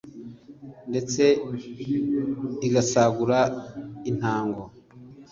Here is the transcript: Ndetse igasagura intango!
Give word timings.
Ndetse 0.89 1.23
igasagura 2.67 3.39
intango! 4.09 4.63